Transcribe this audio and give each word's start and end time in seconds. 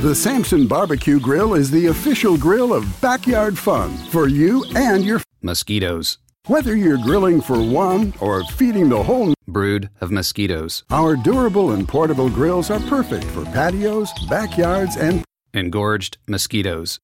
The 0.00 0.14
Samson 0.14 0.66
Barbecue 0.68 1.18
Grill 1.18 1.54
is 1.54 1.70
the 1.70 1.86
official 1.86 2.36
grill 2.38 2.72
of 2.72 3.00
backyard 3.00 3.58
fun 3.58 3.96
for 4.10 4.28
you 4.28 4.64
and 4.76 5.04
your 5.04 5.20
Mosquitoes. 5.42 6.18
whether 6.46 6.76
you're 6.76 6.98
grilling 6.98 7.40
for 7.40 7.60
one 7.60 8.14
or 8.20 8.44
feeding 8.44 8.88
the 8.88 9.02
whole 9.02 9.34
Brood 9.46 9.88
of 10.00 10.10
mosquitoes. 10.10 10.84
Our 10.90 11.16
durable 11.16 11.72
and 11.72 11.88
portable 11.88 12.28
grills 12.28 12.70
are 12.70 12.80
perfect 12.80 13.24
for 13.24 13.44
patios, 13.46 14.10
backyards, 14.28 14.96
and 14.96 15.24
Engorged 15.54 16.18
mosquitoes. 16.28 16.98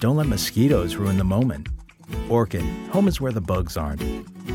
Don't 0.00 0.16
let 0.16 0.26
mosquitoes 0.26 0.96
ruin 0.96 1.18
the 1.18 1.24
moment. 1.24 1.68
Orkin, 2.30 2.88
home 2.88 3.06
is 3.06 3.20
where 3.20 3.32
the 3.32 3.40
bugs 3.42 3.76
aren't. 3.76 4.00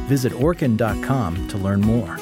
Visit 0.09 0.33
orkin.com 0.33 1.47
to 1.49 1.57
learn 1.57 1.81
more. 1.81 2.17